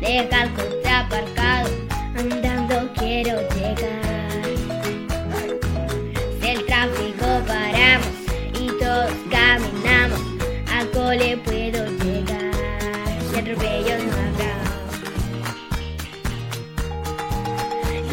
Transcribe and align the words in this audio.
deja 0.00 0.42
el 0.42 0.50
coche 0.54 0.74
andando 2.18 2.92
quiero 2.94 3.40
llegar. 3.54 4.44
Si 6.40 6.48
el 6.48 6.66
tráfico 6.66 7.26
paramos 7.46 8.14
y 8.60 8.66
todos 8.82 9.12
caminamos, 9.30 10.20
al 10.72 10.90
cole 10.90 11.36
puedo 11.44 11.86
llegar. 12.02 12.52
Si 13.30 13.38
atropellos 13.38 14.02
no 14.08 14.14
habrá. 14.26 14.54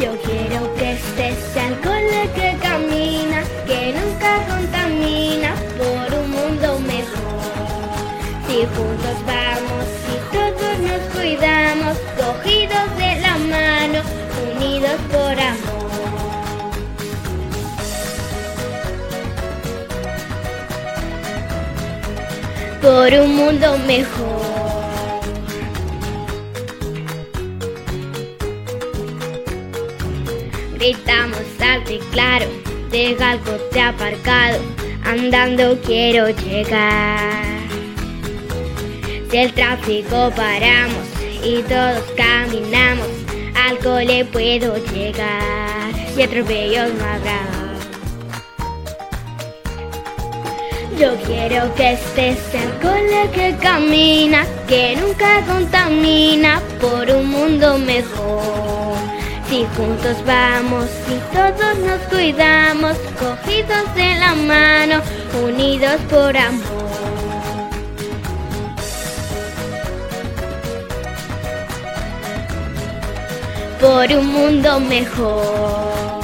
Yo 0.00 0.10
quiero 0.22 0.74
que 0.76 0.96
sea 1.14 1.66
el 1.66 1.80
cole 1.80 2.30
que 2.36 2.56
camina, 2.62 3.42
que 3.66 3.94
nunca 3.98 4.46
contamina 4.46 5.54
por 5.76 6.18
un 6.20 6.30
mundo 6.30 6.78
mejor. 6.78 7.32
Si 8.46 8.58
juntos 8.76 9.26
vamos 9.26 9.41
cuidamos, 11.22 11.96
cogidos 12.16 12.96
de 12.96 13.20
la 13.20 13.38
mano, 13.38 14.00
unidos 14.56 14.96
por 15.12 15.38
amor. 15.38 15.82
Por 22.82 23.12
un 23.20 23.36
mundo 23.36 23.78
mejor. 23.86 24.42
Gritamos 30.74 31.38
alto 31.60 31.92
y 31.92 31.98
claro, 32.10 32.46
deja 32.90 33.34
el 33.34 33.40
coche 33.40 33.80
aparcado, 33.80 34.58
andando 35.04 35.78
quiero 35.82 36.30
llegar. 36.30 37.52
Si 39.30 39.36
el 39.38 39.52
tráfico 39.52 40.32
paramos 40.36 41.11
y 41.44 41.62
todos 41.62 42.02
caminamos, 42.16 43.08
al 43.54 43.78
cole 43.78 44.24
puedo 44.26 44.76
llegar 44.92 45.90
y 46.16 46.22
atropellos 46.22 46.92
no 46.94 47.04
habrá. 47.04 47.62
Yo 50.98 51.16
quiero 51.26 51.74
que 51.74 51.96
sea 52.14 52.62
el 52.62 52.70
cole 52.80 53.30
que 53.34 53.56
camina, 53.60 54.46
que 54.68 54.96
nunca 54.96 55.40
contamina 55.46 56.60
por 56.80 57.10
un 57.10 57.28
mundo 57.28 57.78
mejor. 57.78 58.94
Si 59.48 59.66
juntos 59.76 60.16
vamos 60.24 60.86
y 61.08 61.34
todos 61.34 61.78
nos 61.78 62.00
cuidamos, 62.08 62.96
cogidos 63.18 63.94
de 63.96 64.14
la 64.14 64.34
mano, 64.34 65.02
unidos 65.42 66.00
por 66.08 66.36
amor. 66.36 66.71
Por 73.82 74.06
un 74.12 74.26
mundo 74.28 74.78
mejor. 74.78 76.22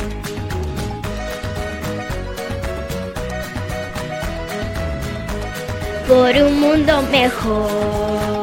Por 6.06 6.36
un 6.36 6.60
mundo 6.60 7.02
mejor. 7.10 8.37